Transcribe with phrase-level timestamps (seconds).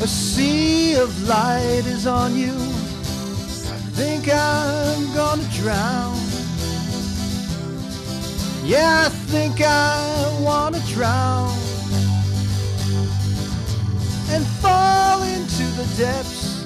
[0.00, 2.52] A sea of light is on you.
[2.52, 6.16] I think I'm gonna drown.
[8.64, 11.52] Yeah, I think I wanna drown
[14.30, 16.62] and fall into the depths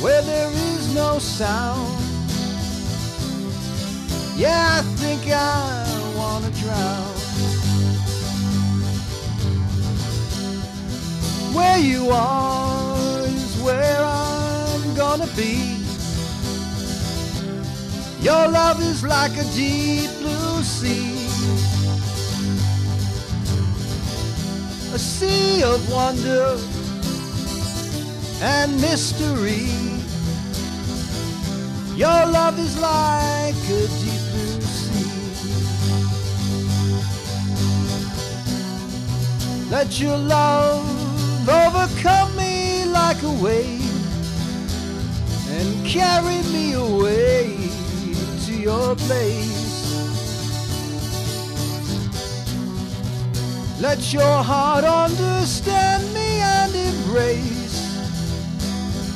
[0.00, 2.00] where there is no sound.
[4.36, 7.13] Yeah, I think I wanna drown.
[11.84, 15.76] You are is where I'm gonna be.
[18.22, 21.12] Your love is like a deep blue sea.
[24.94, 26.58] A sea of wonder
[28.40, 29.68] and mystery.
[31.96, 35.04] Your love is like a deep blue sea.
[39.70, 40.93] Let your love
[41.48, 43.80] overcome me like a wave
[45.50, 47.56] and carry me away
[48.46, 49.64] to your place.
[53.80, 57.94] Let your heart understand me and embrace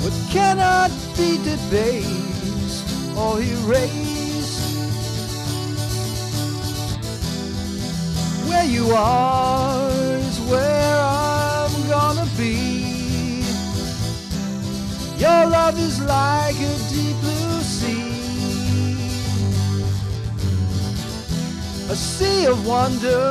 [0.00, 2.86] what cannot be debased
[3.18, 4.14] or erased.
[8.48, 9.63] Where you are
[15.66, 18.12] love is like a deep blue sea,
[21.90, 23.24] a sea of wonder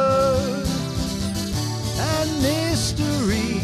[2.12, 3.62] and mystery.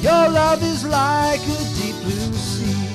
[0.00, 2.88] Your love is like a deep blue sea.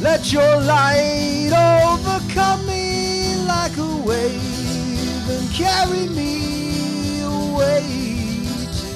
[0.00, 1.52] Let your light
[1.92, 8.01] overcome me like a wave and carry me away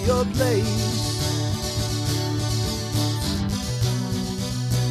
[0.07, 1.17] your place.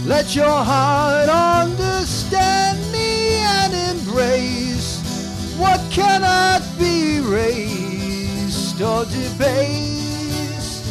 [0.06, 5.00] Let your heart understand me and embrace
[5.58, 10.86] what cannot be erased or debased.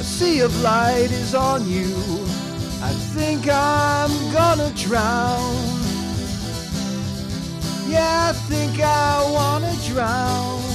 [0.00, 1.92] A sea of light is on you.
[2.80, 5.56] I think I'm gonna drown.
[7.88, 10.71] Yeah, I think I wanna drown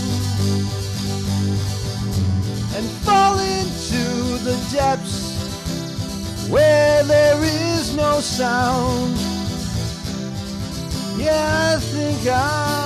[6.50, 9.16] where there is no sound.
[11.19, 12.77] Yeah, I think I